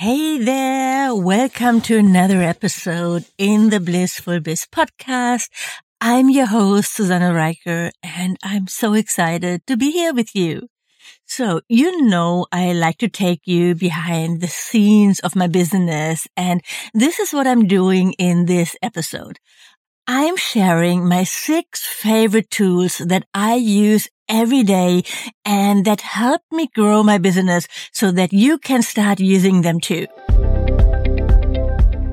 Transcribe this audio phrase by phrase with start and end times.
[0.00, 1.14] Hey there.
[1.14, 5.50] Welcome to another episode in the Blissful Biz podcast.
[6.00, 10.68] I'm your host, Susanne Rieker, and I'm so excited to be here with you.
[11.26, 16.62] So, you know, I like to take you behind the scenes of my business, and
[16.94, 19.38] this is what I'm doing in this episode.
[20.06, 25.02] I'm sharing my six favorite tools that I use every day
[25.44, 30.06] and that helped me grow my business so that you can start using them too.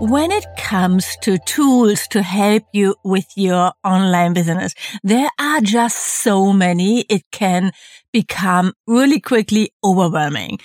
[0.00, 5.98] When it comes to tools to help you with your online business, there are just
[5.98, 7.00] so many.
[7.10, 7.72] It can
[8.12, 10.58] become really quickly overwhelming.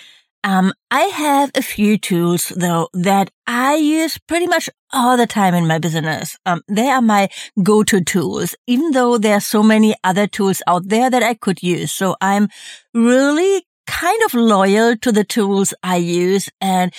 [0.43, 5.55] Um, I have a few tools though that I use pretty much all the time
[5.55, 6.37] in my business.
[6.45, 7.29] Um, they are my
[7.63, 11.63] go-to tools, even though there are so many other tools out there that I could
[11.63, 11.91] use.
[11.91, 12.49] So I'm
[12.93, 16.49] really kind of loyal to the tools I use.
[16.61, 16.93] And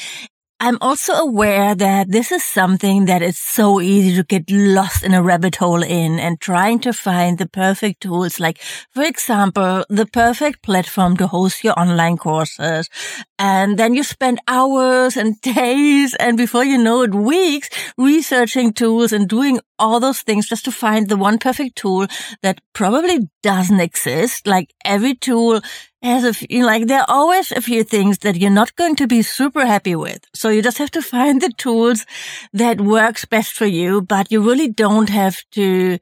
[0.64, 5.12] I'm also aware that this is something that is so easy to get lost in
[5.12, 10.06] a rabbit hole in and trying to find the perfect tools, like, for example, the
[10.06, 12.88] perfect platform to host your online courses.
[13.38, 19.12] And then you spend hours and days and before you know it, weeks researching tools
[19.12, 22.06] and doing all those things just to find the one perfect tool
[22.40, 24.46] that probably doesn't exist.
[24.46, 25.60] Like every tool
[26.04, 29.06] has a few, like there are always a few things that you're not going to
[29.06, 30.20] be super happy with.
[30.34, 32.06] So you just have to find the tools
[32.52, 35.98] that works best for you, but you really don't have to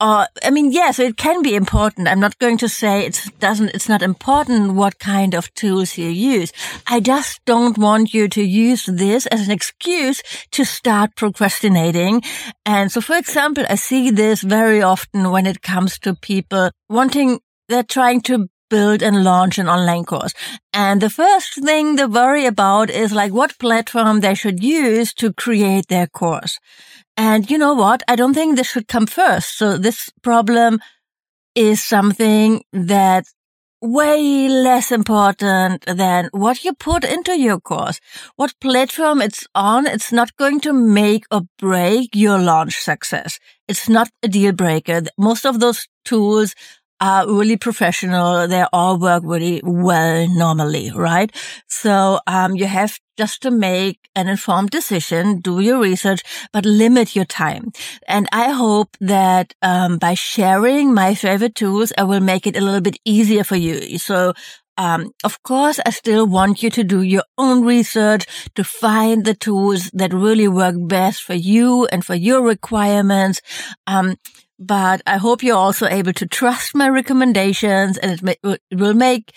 [0.00, 2.06] uh, I mean, yes, it can be important.
[2.06, 6.08] I'm not going to say it doesn't, it's not important what kind of tools you
[6.08, 6.52] use.
[6.86, 12.22] I just don't want you to use this as an excuse to start procrastinating.
[12.64, 17.40] And so, for example, I see this very often when it comes to people wanting,
[17.68, 20.32] they're trying to build and launch an online course.
[20.72, 25.32] And the first thing they worry about is like what platform they should use to
[25.32, 26.58] create their course.
[27.16, 28.02] And you know what?
[28.08, 29.58] I don't think this should come first.
[29.58, 30.80] So this problem
[31.54, 33.24] is something that
[33.80, 38.00] way less important than what you put into your course.
[38.36, 43.38] What platform it's on, it's not going to make or break your launch success.
[43.68, 45.02] It's not a deal breaker.
[45.16, 46.54] Most of those tools
[47.00, 48.48] are really professional.
[48.48, 51.30] They all work really well normally, right?
[51.68, 56.22] So, um, you have just to make an informed decision, do your research,
[56.52, 57.72] but limit your time.
[58.06, 62.60] And I hope that, um, by sharing my favorite tools, I will make it a
[62.60, 63.98] little bit easier for you.
[63.98, 64.32] So,
[64.78, 69.34] um, of course, I still want you to do your own research to find the
[69.34, 73.42] tools that really work best for you and for your requirements.
[73.88, 74.16] Um,
[74.58, 78.94] but I hope you're also able to trust my recommendations and it, may, it will
[78.94, 79.32] make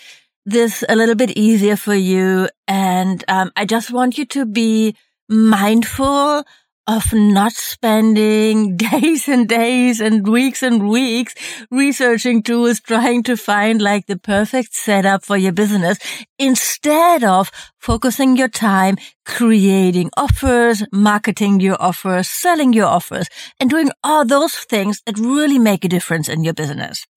[0.46, 2.48] this a little bit easier for you.
[2.68, 4.96] And um, I just want you to be
[5.28, 6.44] mindful
[6.92, 11.34] of not spending days and days and weeks and weeks
[11.72, 15.98] researching tools, trying to find like the perfect setup for your business
[16.38, 23.28] instead of focusing your time creating offers, marketing your offers, selling your offers
[23.60, 27.08] and doing all those things that really make a difference in your business.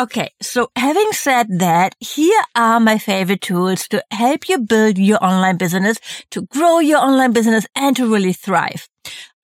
[0.00, 5.22] Okay, so having said that, here are my favorite tools to help you build your
[5.22, 6.00] online business,
[6.30, 8.88] to grow your online business, and to really thrive.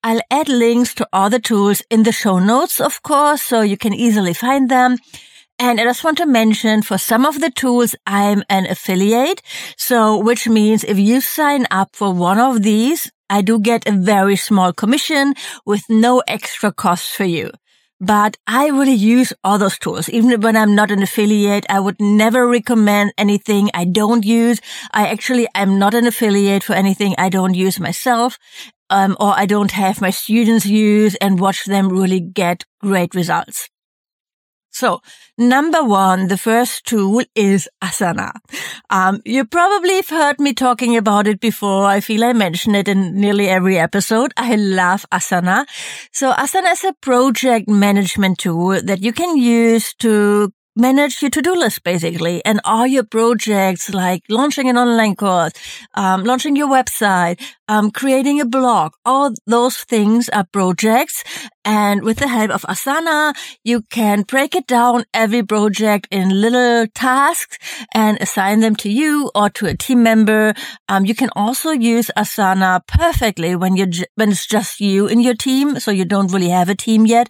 [0.03, 3.77] I'll add links to all the tools in the show notes, of course, so you
[3.77, 4.97] can easily find them.
[5.59, 9.43] And I just want to mention for some of the tools, I'm an affiliate.
[9.77, 13.91] So, which means if you sign up for one of these, I do get a
[13.91, 15.35] very small commission
[15.65, 17.51] with no extra cost for you
[18.01, 20.09] but I really use all those tools.
[20.09, 24.59] Even when I'm not an affiliate, I would never recommend anything I don't use.
[24.91, 28.37] I actually, I'm not an affiliate for anything I don't use myself.
[28.89, 33.70] Um, or I don't have my students use and watch them really get great results.
[34.71, 35.01] So
[35.37, 38.31] number one, the first tool is Asana.
[38.89, 41.85] Um, you probably have heard me talking about it before.
[41.85, 44.33] I feel I mention it in nearly every episode.
[44.37, 45.65] I love Asana.
[46.11, 51.53] So Asana is a project management tool that you can use to manage your to-do
[51.53, 55.51] list basically and all your projects like launching an online course,
[55.95, 58.93] um, launching your website, um, creating a blog.
[59.05, 61.23] All those things are projects.
[61.63, 66.87] And with the help of Asana, you can break it down every project in little
[66.87, 67.59] tasks
[67.93, 70.55] and assign them to you or to a team member.
[70.89, 75.35] Um, you can also use Asana perfectly when you when it's just you in your
[75.35, 75.79] team.
[75.79, 77.29] So you don't really have a team yet.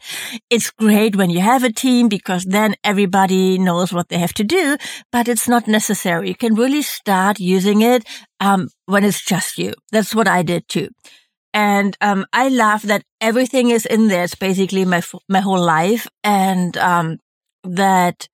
[0.50, 4.46] It's great when you have a team because then everybody knows what they have to
[4.46, 4.78] do,
[5.12, 6.30] but it's not necessary.
[6.30, 8.08] You can really start using it
[8.40, 9.74] um, when it's just you.
[9.92, 10.90] That's what I did too.
[11.54, 14.24] And um, I love that everything is in there.
[14.24, 17.20] It's basically my my whole life, and um,
[17.64, 18.30] that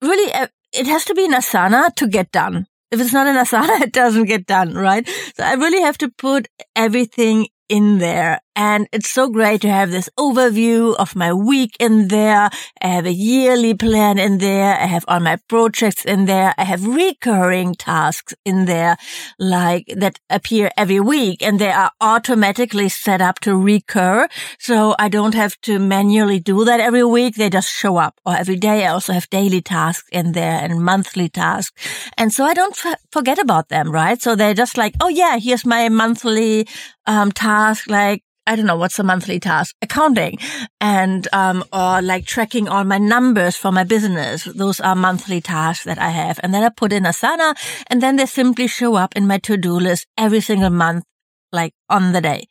[0.00, 2.66] really uh, it has to be an Asana to get done.
[2.90, 5.06] If it's not an Asana, it doesn't get done, right?
[5.36, 8.40] So I really have to put everything in there.
[8.56, 12.50] And it's so great to have this overview of my week in there.
[12.80, 14.74] I have a yearly plan in there.
[14.74, 16.54] I have all my projects in there.
[16.56, 18.96] I have recurring tasks in there,
[19.40, 24.28] like that appear every week and they are automatically set up to recur.
[24.58, 27.34] So I don't have to manually do that every week.
[27.34, 28.84] They just show up or every day.
[28.86, 31.72] I also have daily tasks in there and monthly tasks.
[32.16, 34.20] And so I don't f- forget about them, right?
[34.22, 36.68] So they're just like, Oh yeah, here's my monthly,
[37.06, 37.90] um, task.
[37.90, 40.38] Like I don't know what's the monthly task, accounting
[40.80, 44.44] and, um, or like tracking all my numbers for my business.
[44.44, 46.38] Those are monthly tasks that I have.
[46.42, 47.54] And then I put in Asana
[47.88, 51.04] and then they simply show up in my to-do list every single month,
[51.52, 52.46] like on the day.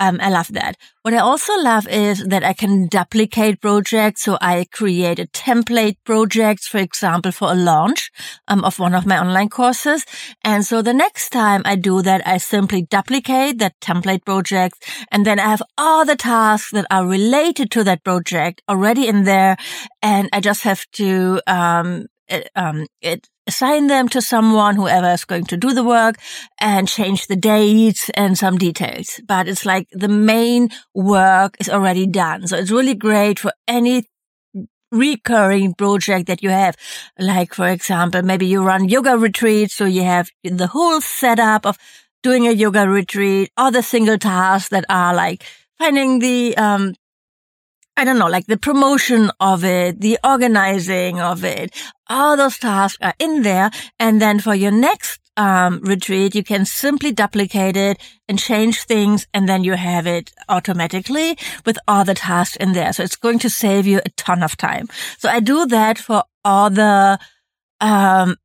[0.00, 0.76] Um, I love that.
[1.02, 4.22] What I also love is that I can duplicate projects.
[4.22, 8.10] So I create a template project, for example, for a launch
[8.48, 10.04] um, of one of my online courses.
[10.42, 14.84] And so the next time I do that, I simply duplicate that template project.
[15.12, 19.24] And then I have all the tasks that are related to that project already in
[19.24, 19.56] there.
[20.02, 22.06] And I just have to, um,
[22.54, 26.16] um, it assign them to someone, whoever is going to do the work
[26.60, 29.20] and change the dates and some details.
[29.26, 32.46] But it's like the main work is already done.
[32.46, 34.04] So it's really great for any
[34.90, 36.76] recurring project that you have.
[37.18, 39.74] Like, for example, maybe you run yoga retreats.
[39.74, 41.76] So you have the whole setup of
[42.22, 45.44] doing a yoga retreat, all the single tasks that are like
[45.78, 46.94] finding the, um,
[47.96, 51.74] I don't know, like the promotion of it, the organizing of it,
[52.08, 53.70] all those tasks are in there.
[54.00, 59.26] And then for your next um, retreat, you can simply duplicate it and change things.
[59.32, 62.92] And then you have it automatically with all the tasks in there.
[62.92, 64.88] So it's going to save you a ton of time.
[65.18, 67.18] So I do that for all the,
[67.80, 68.36] um,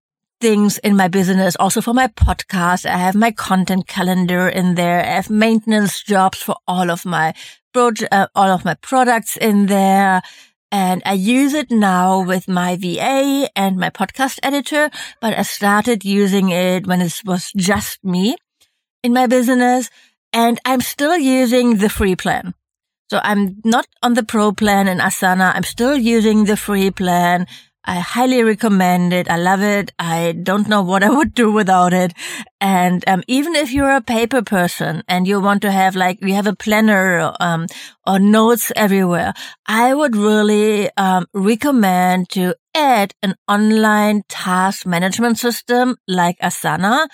[0.41, 1.55] things in my business.
[1.59, 5.01] Also for my podcast, I have my content calendar in there.
[5.01, 7.33] I have maintenance jobs for all of my
[7.73, 10.21] project, uh, all of my products in there.
[10.71, 16.05] And I use it now with my VA and my podcast editor, but I started
[16.05, 18.35] using it when it was just me
[19.01, 19.89] in my business
[20.31, 22.53] and I'm still using the free plan.
[23.09, 25.51] So I'm not on the pro plan in Asana.
[25.55, 27.47] I'm still using the free plan.
[27.85, 29.29] I highly recommend it.
[29.29, 29.93] I love it.
[29.97, 32.13] I don't know what I would do without it.
[32.59, 36.33] And um, even if you're a paper person and you want to have like you
[36.33, 37.67] have a planner um,
[38.05, 39.33] or notes everywhere,
[39.65, 47.07] I would really um, recommend to add an online task management system like Asana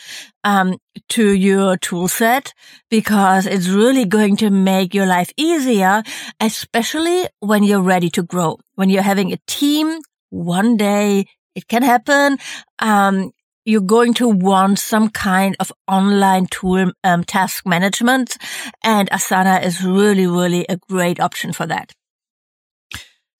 [0.44, 0.78] um,
[1.10, 2.52] to your toolset
[2.90, 6.04] because it's really going to make your life easier,
[6.40, 8.58] especially when you're ready to grow.
[8.74, 10.00] When you're having a team
[10.36, 11.26] one day
[11.56, 12.38] it can happen.
[12.80, 13.32] Um,
[13.64, 18.38] you're going to want some kind of online tool, um, task management
[18.84, 21.92] and Asana is really, really a great option for that.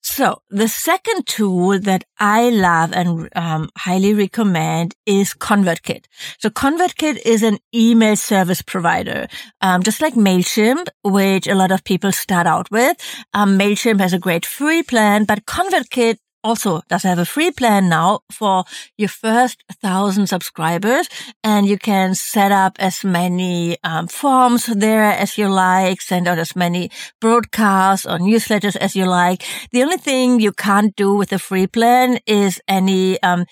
[0.02, 6.04] So the second tool that I love and um, highly recommend is ConvertKit.
[6.38, 9.26] So ConvertKit is an email service provider,
[9.60, 12.96] um, just like Mailchimp, which a lot of people start out with.
[13.34, 17.88] Um, Mailchimp has a great free plan, but ConvertKit also does have a free plan
[17.88, 18.64] now for
[18.96, 21.08] your first thousand subscribers
[21.42, 26.38] and you can set up as many um, forms there as you like, send out
[26.38, 29.44] as many broadcasts or newsletters as you like.
[29.72, 33.44] The only thing you can't do with the free plan is any, um,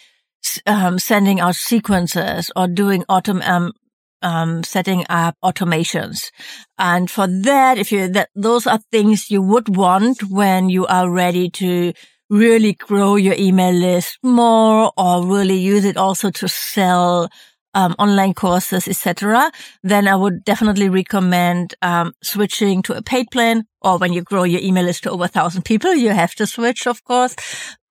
[0.67, 3.73] um, sending out sequences or doing um,
[4.23, 6.31] um, setting up automations.
[6.79, 11.11] And for that, if you, that, those are things you would want when you are
[11.11, 11.93] ready to
[12.31, 17.29] really grow your email list more or really use it also to sell
[17.75, 19.51] um, online courses, etc.,
[19.83, 23.65] then I would definitely recommend um, switching to a paid plan.
[23.83, 26.47] Or when you grow your email list to over a thousand people, you have to
[26.47, 27.35] switch, of course.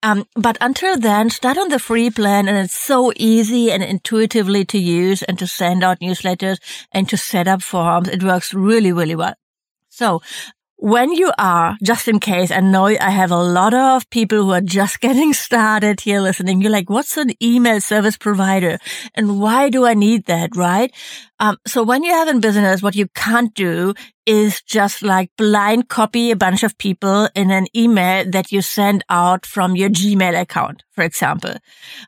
[0.02, 4.66] Um, but until then, start on the free plan and it's so easy and intuitively
[4.66, 6.58] to use and to send out newsletters
[6.92, 8.10] and to set up forms.
[8.10, 9.36] It works really, really well.
[9.90, 10.22] So
[10.78, 14.52] when you are, just in case, I know I have a lot of people who
[14.52, 16.62] are just getting started here listening.
[16.62, 18.78] You're like, what's an email service provider?
[19.16, 20.56] And why do I need that?
[20.56, 20.92] Right?
[21.40, 23.94] Um, so when you have in business, what you can't do
[24.26, 29.04] is just like blind copy a bunch of people in an email that you send
[29.10, 31.56] out from your Gmail account, for example.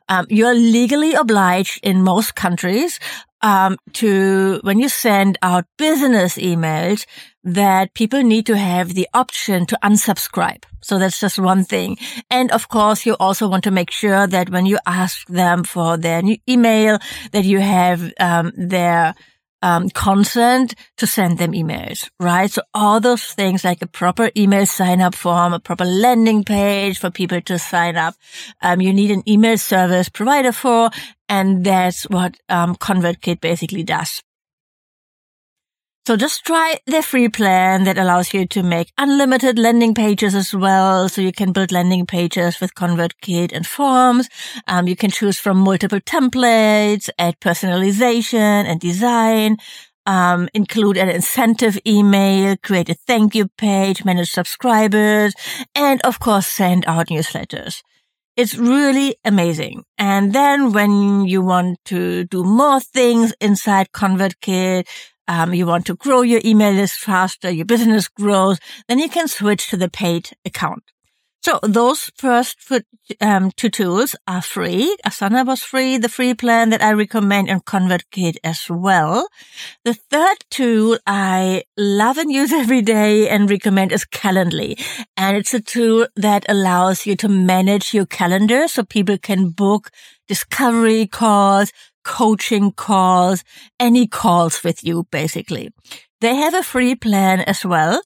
[0.08, 2.98] Um, you're legally obliged in most countries
[3.42, 7.06] um, to when you send out business emails
[7.46, 10.64] that people need to have the option to unsubscribe.
[10.82, 11.96] So that's just one thing.
[12.28, 15.96] And of course, you also want to make sure that when you ask them for
[15.96, 16.98] their new email,
[17.30, 19.14] that you have um, their
[19.62, 22.50] um, consent to send them emails, right?
[22.50, 26.98] So all those things like a proper email sign up form, a proper landing page
[26.98, 28.14] for people to sign up.
[28.60, 30.90] Um, you need an email service provider for,
[31.28, 34.22] and that's what um, ConvertKit basically does.
[36.06, 40.54] So just try the free plan that allows you to make unlimited landing pages as
[40.54, 41.08] well.
[41.08, 44.28] So you can build landing pages with ConvertKit and forms.
[44.68, 49.56] Um, you can choose from multiple templates, add personalization and design,
[50.06, 55.34] um, include an incentive email, create a thank you page, manage subscribers,
[55.74, 57.82] and of course send out newsletters.
[58.36, 59.82] It's really amazing.
[59.98, 64.86] And then when you want to do more things inside ConvertKit,
[65.28, 69.28] um, you want to grow your email list faster, your business grows, then you can
[69.28, 70.82] switch to the paid account.
[71.46, 72.58] So those first
[73.20, 74.96] um, two tools are free.
[75.06, 79.28] Asana was free, the free plan that I recommend and ConvertKit as well.
[79.84, 84.74] The third tool I love and use every day and recommend is Calendly.
[85.16, 89.90] And it's a tool that allows you to manage your calendar so people can book
[90.26, 91.70] discovery calls,
[92.06, 93.42] coaching calls,
[93.80, 95.72] any calls with you, basically.
[96.20, 98.00] They have a free plan as well.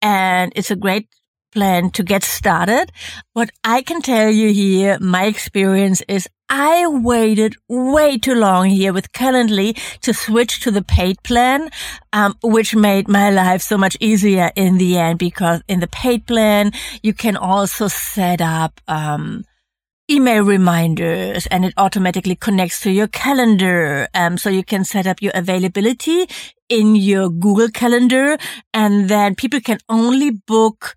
[0.00, 1.08] And it's a great
[1.52, 2.92] plan to get started.
[3.32, 8.92] What I can tell you here, my experience is I waited way too long here
[8.92, 11.70] with Calendly to switch to the paid plan,
[12.12, 16.24] um, which made my life so much easier in the end because in the paid
[16.26, 16.70] plan,
[17.02, 19.44] you can also set up, um,
[20.10, 24.08] email reminders and it automatically connects to your calendar.
[24.14, 26.26] Um, so you can set up your availability
[26.68, 28.38] in your Google calendar
[28.72, 30.96] and then people can only book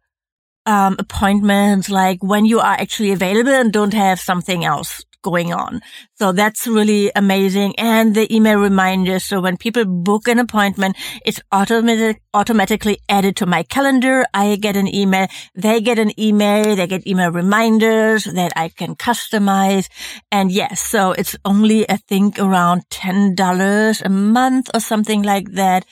[0.66, 5.82] um, appointments like when you are actually available and don't have something else going on.
[6.16, 7.76] So that's really amazing.
[7.78, 9.26] And the email reminders.
[9.26, 14.26] So when people book an appointment, it's automatic, automatically added to my calendar.
[14.34, 15.28] I get an email.
[15.56, 16.76] They get an email.
[16.76, 19.90] They get email reminders that I can customize.
[20.32, 25.86] And yes, so it's only, I think around $10 a month or something like that.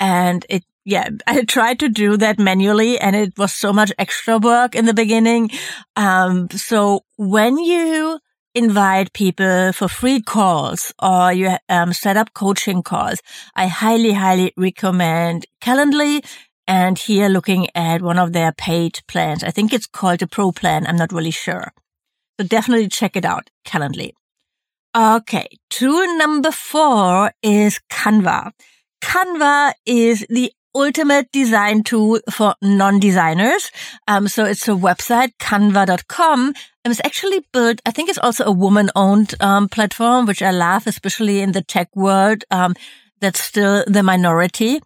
[0.00, 4.38] And it yeah, I tried to do that manually and it was so much extra
[4.38, 5.50] work in the beginning.
[5.96, 8.18] Um, so when you
[8.54, 13.20] invite people for free calls or you um, set up coaching calls,
[13.54, 16.24] I highly, highly recommend Calendly
[16.66, 19.44] and here looking at one of their paid plans.
[19.44, 20.86] I think it's called the Pro plan.
[20.86, 21.72] I'm not really sure.
[22.40, 24.12] So definitely check it out, Calendly.
[24.96, 25.48] Okay.
[25.70, 28.52] Tool number four is Canva.
[29.02, 33.70] Canva is the ultimate design tool for non-designers.
[34.08, 36.54] Um, so it's a website, canva.com.
[36.84, 40.50] And it's actually built, I think it's also a woman owned, um, platform, which I
[40.50, 42.44] love, especially in the tech world.
[42.50, 42.74] Um,
[43.20, 44.80] that's still the minority.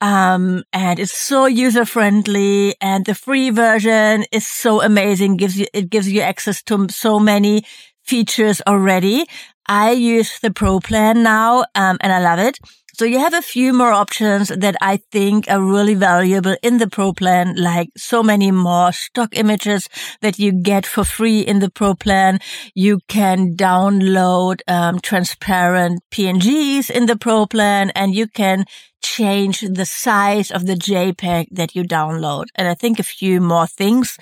[0.00, 5.36] Um, and it's so user friendly and the free version is so amazing.
[5.36, 7.64] Gives you, it gives you access to so many
[8.02, 9.26] features already.
[9.66, 12.58] I use the pro plan now, um, and I love it.
[12.96, 16.86] So you have a few more options that I think are really valuable in the
[16.86, 19.88] Pro plan, like so many more stock images
[20.20, 22.38] that you get for free in the Pro plan.
[22.72, 28.64] You can download um, transparent PNGs in the Pro plan and you can
[29.02, 32.44] change the size of the JPEG that you download.
[32.54, 34.16] And I think a few more things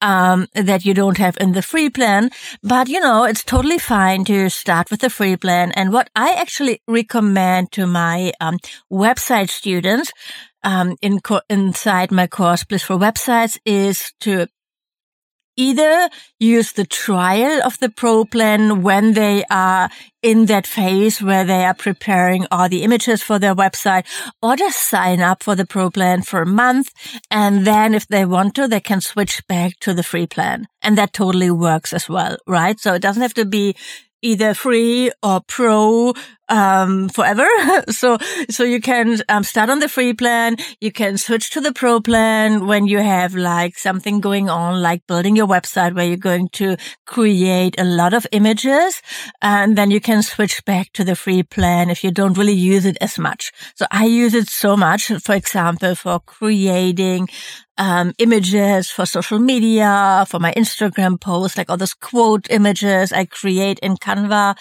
[0.00, 2.30] um, that you don't have in the free plan.
[2.62, 5.72] But you know, it's totally fine to start with the free plan.
[5.72, 8.58] And what I actually recommend to my um,
[8.92, 10.12] website students
[10.62, 14.46] um, in co- inside my course Bliss for Websites is to
[15.56, 16.08] either
[16.38, 19.90] use the trial of the pro plan when they are
[20.22, 24.06] in that phase where they are preparing all the images for their website
[24.42, 26.90] or just sign up for the pro plan for a month.
[27.30, 30.66] And then if they want to, they can switch back to the free plan.
[30.82, 32.80] And that totally works as well, right?
[32.80, 33.76] So it doesn't have to be
[34.24, 36.14] either free or pro
[36.48, 37.46] um, forever.
[37.88, 38.18] so
[38.50, 40.56] so you can um, start on the free plan.
[40.80, 45.06] You can switch to the pro plan when you have like something going on, like
[45.06, 46.76] building your website where you're going to
[47.06, 49.00] create a lot of images,
[49.42, 52.84] and then you can switch back to the free plan if you don't really use
[52.86, 53.52] it as much.
[53.74, 57.28] So I use it so much, for example, for creating
[57.76, 63.24] um, images for social media, for my Instagram posts, like all those quote images I
[63.24, 64.56] create in Canva.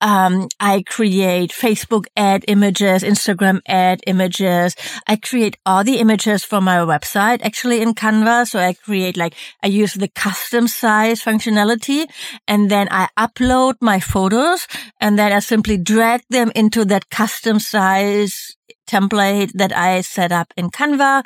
[0.00, 4.74] Um, I create Facebook ad images, Instagram ad images.
[5.06, 8.48] I create all the images for my website actually in Canva.
[8.48, 12.06] So I create like, I use the custom size functionality
[12.48, 14.66] and then I upload my photos
[15.00, 18.56] and then I simply drag them into that custom size
[18.88, 21.22] template that I set up in Canva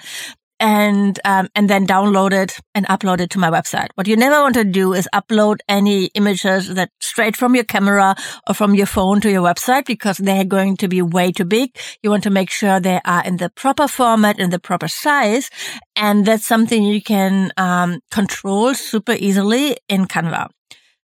[0.60, 3.88] and um, and then download it and upload it to my website.
[3.94, 8.14] What you never want to do is upload any images that straight from your camera
[8.48, 11.76] or from your phone to your website because they're going to be way too big.
[12.02, 15.50] You want to make sure they are in the proper format, in the proper size,
[15.94, 20.48] and that's something you can um, control super easily in Canva.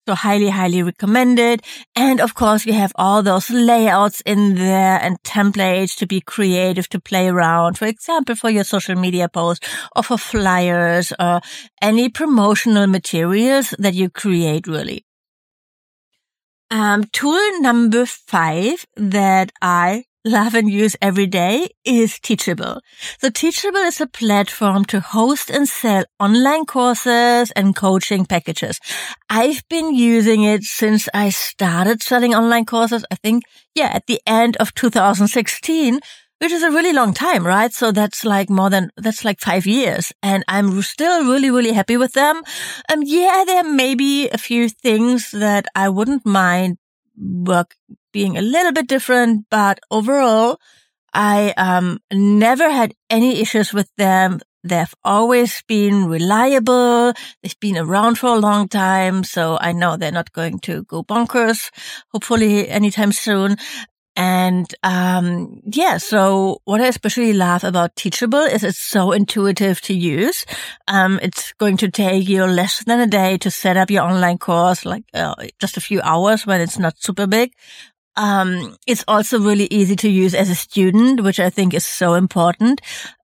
[0.08, 1.62] So highly, highly recommended.
[1.96, 6.89] And of course, we have all those layouts in there and templates to be creative,
[6.89, 7.77] to play around.
[7.77, 11.41] For example, for your social media posts or for flyers or
[11.81, 15.05] any promotional materials that you create really.
[16.72, 22.82] Um, tool number five that I love and use every day is Teachable.
[23.20, 28.80] So Teachable is a platform to host and sell online courses and coaching packages.
[29.30, 33.06] I've been using it since I started selling online courses.
[33.12, 36.00] I think, yeah, at the end of 2016,
[36.40, 37.72] which is a really long time, right?
[37.72, 40.12] So that's like more than, that's like five years.
[40.24, 42.42] And I'm still really, really happy with them.
[42.92, 46.78] Um, yeah, there may be a few things that I wouldn't mind
[47.18, 47.75] work
[48.13, 50.60] being a little bit different, but overall,
[51.13, 54.39] I um never had any issues with them.
[54.63, 57.14] They've always been reliable.
[57.42, 59.24] They've been around for a long time.
[59.24, 61.72] So I know they're not going to go bonkers,
[62.14, 63.57] hopefully anytime soon.
[64.16, 69.94] And, um, yeah, so what I especially love about Teachable is it's so intuitive to
[69.94, 70.46] use.
[70.88, 74.38] Um, it's going to take you less than a day to set up your online
[74.38, 77.54] course, like uh, just a few hours when it's not super big.
[78.18, 82.16] Um, it's also really easy to use as a student, which I think is so
[82.16, 82.82] important.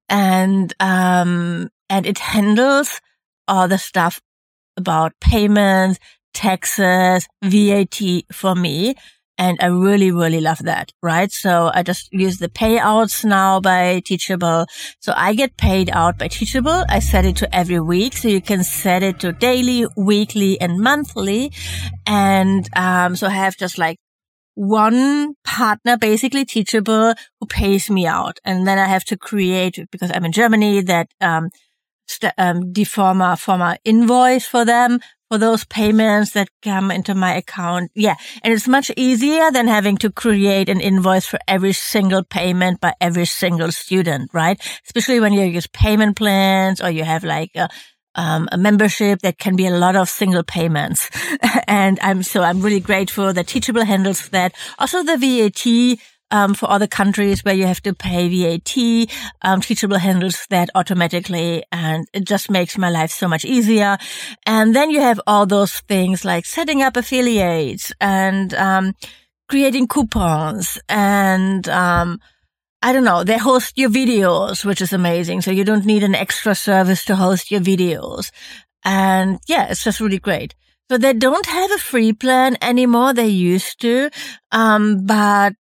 [0.08, 3.02] And, um, and it handles
[3.48, 4.22] all the stuff
[4.78, 6.00] about payments,
[6.34, 8.00] taxes, VAT
[8.32, 8.96] for me.
[9.38, 11.32] And I really, really love that, right?
[11.32, 14.66] So I just use the payouts now by Teachable.
[15.00, 16.86] So I get paid out by Teachable.
[16.90, 18.18] I set it to every week.
[18.18, 21.52] So you can set it to daily, weekly and monthly.
[22.08, 23.98] And, um, so I have just like
[24.56, 28.40] one partner, basically Teachable, who pays me out.
[28.44, 31.50] And then I have to create, because I'm in Germany, that, um,
[32.08, 37.92] st- um, deformer former invoice for them for those payments that come into my account.
[37.96, 38.16] Yeah.
[38.44, 42.94] And it's much easier than having to create an invoice for every single payment by
[43.02, 44.60] every single student, right?
[44.86, 47.68] Especially when you use payment plans or you have like a,
[48.16, 51.10] um, a membership that can be a lot of single payments.
[51.68, 54.54] and I'm so I'm really grateful that Teachable handles that.
[54.80, 56.00] Also the VAT
[56.32, 59.10] um, for other countries where you have to pay VAT.
[59.42, 63.98] Um, Teachable handles that automatically and it just makes my life so much easier.
[64.46, 68.94] And then you have all those things like setting up affiliates and, um,
[69.50, 72.20] creating coupons and, um,
[72.82, 75.42] I don't know, they host your videos, which is amazing.
[75.42, 78.30] So you don't need an extra service to host your videos.
[78.86, 80.54] And yeah, it's just really great.
[80.90, 83.14] So they don't have a free plan anymore.
[83.14, 84.10] They used to.
[84.52, 85.54] Um, but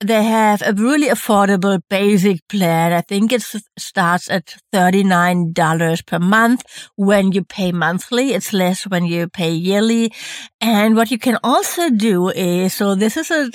[0.00, 2.92] they have a really affordable basic plan.
[2.92, 3.42] I think it
[3.76, 6.62] starts at $39 per month
[6.94, 8.32] when you pay monthly.
[8.32, 10.12] It's less when you pay yearly.
[10.60, 13.50] And what you can also do is, so this is a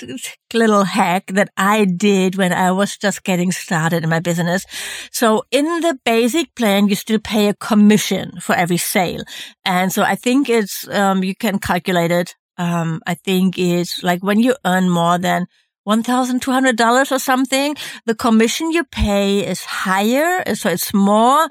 [0.52, 4.66] little hack that I did when I was just getting started in my business.
[5.10, 9.24] So in the basic plan, you still pay a commission for every sale.
[9.64, 12.34] And so I think it's, um, you can calculate it.
[12.56, 15.46] Um, I think it's like when you earn more than
[15.86, 20.42] $1,200 or something, the commission you pay is higher.
[20.54, 21.48] So it's more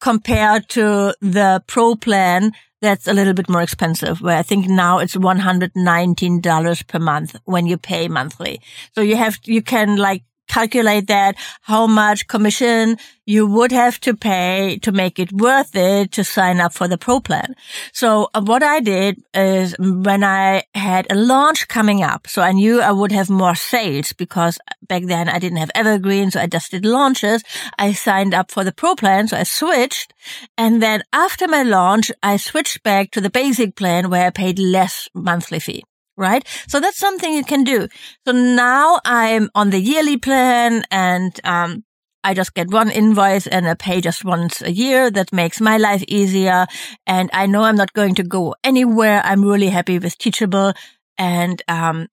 [0.00, 4.98] compared to the pro plan that's a little bit more expensive where I think now
[4.98, 8.62] it's $119 per month when you pay monthly.
[8.94, 14.12] So you have, you can like calculate that how much commission you would have to
[14.16, 17.54] pay to make it worth it to sign up for the pro plan.
[17.92, 22.52] So uh, what I did is when I had a launch coming up, so I
[22.52, 26.32] knew I would have more sales because back then I didn't have evergreen.
[26.32, 27.44] So I just did launches.
[27.78, 29.28] I signed up for the pro plan.
[29.28, 30.12] So I switched.
[30.58, 34.58] And then after my launch, I switched back to the basic plan where I paid
[34.58, 35.84] less monthly fee
[36.20, 36.46] right?
[36.68, 37.88] So that's something you can do.
[38.26, 41.84] So now I'm on the yearly plan and, um,
[42.22, 45.10] I just get one invoice and I pay just once a year.
[45.10, 46.66] That makes my life easier.
[47.06, 49.22] And I know I'm not going to go anywhere.
[49.24, 50.74] I'm really happy with Teachable
[51.16, 52.08] and, um,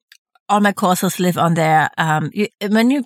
[0.49, 1.89] all my courses live on there.
[1.97, 3.03] Um, you, when you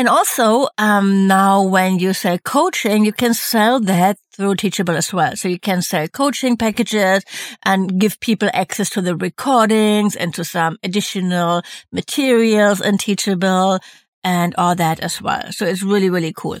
[0.00, 5.12] and also, um, now when you sell coaching, you can sell that through Teachable as
[5.12, 5.36] well.
[5.36, 7.22] So you can sell coaching packages
[7.66, 11.60] and give people access to the recordings and to some additional
[11.92, 13.78] materials in Teachable
[14.24, 15.52] and all that as well.
[15.52, 16.60] So it's really, really cool.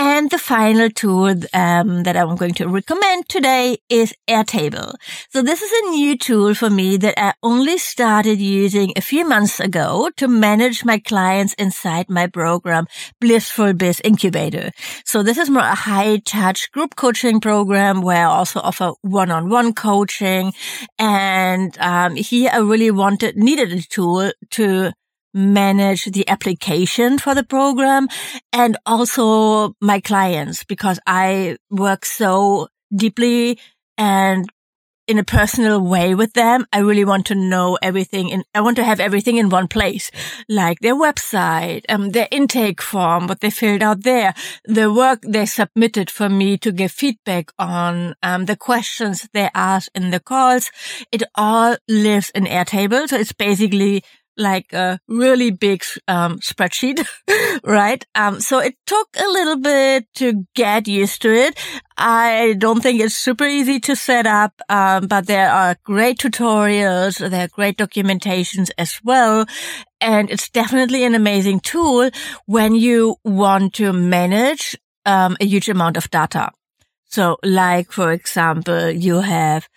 [0.00, 4.94] And the final tool um, that I'm going to recommend today is Airtable.
[5.30, 9.28] So this is a new tool for me that I only started using a few
[9.28, 12.86] months ago to manage my clients inside my program,
[13.20, 14.70] Blissful Biz Incubator.
[15.04, 19.72] So this is more a high touch group coaching program where I also offer one-on-one
[19.72, 20.52] coaching.
[21.00, 24.92] And um, here I really wanted, needed a tool to
[25.34, 28.08] manage the application for the program
[28.52, 33.58] and also my clients because I work so deeply
[33.96, 34.48] and
[35.08, 36.66] in a personal way with them.
[36.70, 40.10] I really want to know everything and I want to have everything in one place,
[40.48, 44.34] like their website, um, their intake form, what they filled out there,
[44.66, 49.90] the work they submitted for me to give feedback on, um, the questions they asked
[49.94, 50.70] in the calls.
[51.10, 53.08] It all lives in Airtable.
[53.08, 54.04] So it's basically
[54.38, 57.04] like a really big um, spreadsheet,
[57.64, 58.04] right?
[58.14, 61.58] Um, so it took a little bit to get used to it.
[61.98, 67.18] I don't think it's super easy to set up, um, but there are great tutorials,
[67.18, 69.46] there are great documentations as well.
[70.00, 72.10] And it's definitely an amazing tool
[72.46, 76.52] when you want to manage um, a huge amount of data.
[77.06, 79.68] So like, for example, you have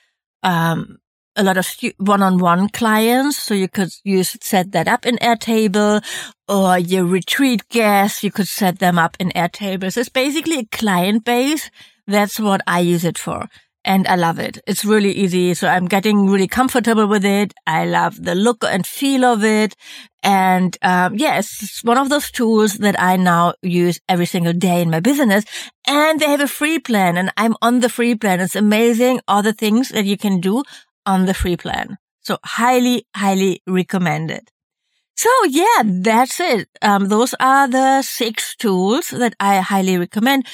[0.44, 0.98] um,
[1.42, 3.38] a lot of one-on-one clients.
[3.38, 6.04] So you could use, set that up in Airtable
[6.48, 8.24] or your retreat guests.
[8.24, 9.92] You could set them up in Airtable.
[9.92, 11.70] So it's basically a client base.
[12.08, 13.48] That's what I use it for.
[13.84, 14.60] And I love it.
[14.68, 15.56] It's really easy.
[15.56, 17.52] So I'm getting really comfortable with it.
[17.66, 19.76] I love the look and feel of it.
[20.22, 24.84] And, um, yeah, it's one of those tools that I now use every single day
[24.84, 25.46] in my business.
[25.88, 28.40] And they have a free plan and I'm on the free plan.
[28.40, 30.64] It's amazing all the things that you can do
[31.06, 31.98] on the free plan.
[32.22, 34.50] So highly, highly recommended.
[35.16, 36.68] So yeah, that's it.
[36.82, 40.46] Um, those are the six tools that I highly recommend.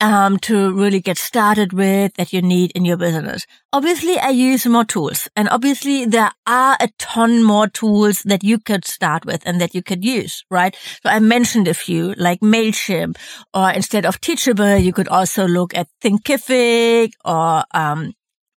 [0.00, 3.46] Um, to really get started with that you need in your business.
[3.72, 8.58] Obviously, I use more tools and obviously there are a ton more tools that you
[8.58, 10.76] could start with and that you could use, right?
[11.04, 13.16] So I mentioned a few like MailChimp
[13.54, 18.12] or instead of Teachable, you could also look at Thinkific or, um,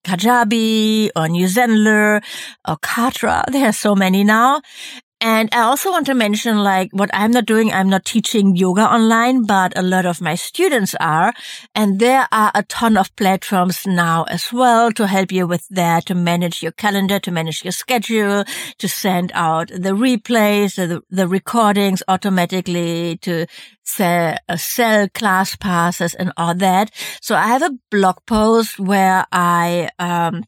[0.04, 2.24] Kajabi or New Zenler
[2.68, 3.44] or Kartra.
[3.52, 4.62] There are so many now.
[5.26, 7.72] And I also want to mention like what I'm not doing.
[7.72, 11.32] I'm not teaching yoga online, but a lot of my students are.
[11.74, 16.08] And there are a ton of platforms now as well to help you with that,
[16.08, 18.44] to manage your calendar, to manage your schedule,
[18.80, 23.46] to send out the replays, the, the recordings automatically, to
[23.86, 26.92] sell, uh, sell class passes and all that.
[27.22, 30.44] So I have a blog post where I, um,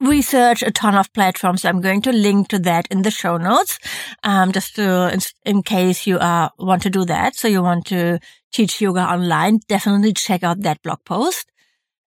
[0.00, 1.64] research a ton of platforms.
[1.64, 3.78] I'm going to link to that in the show notes,
[4.22, 7.34] um, just to, in, in case you uh, want to do that.
[7.34, 8.18] So you want to
[8.52, 11.50] teach yoga online, definitely check out that blog post.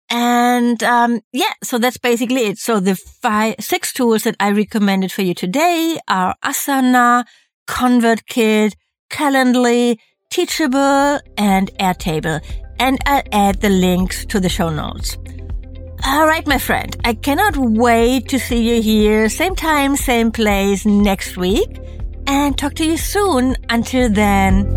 [0.10, 2.58] And, um, yeah, so that's basically it.
[2.58, 7.26] So the five, six tools that I recommended for you today are Asana,
[7.67, 8.73] ConvertKit,
[9.10, 9.97] Calendly,
[10.30, 12.41] Teachable, and Airtable.
[12.80, 15.17] And I'll add the links to the show notes.
[16.06, 16.96] All right, my friend.
[17.04, 21.80] I cannot wait to see you here, same time, same place next week,
[22.28, 23.56] and talk to you soon.
[23.70, 24.77] Until then.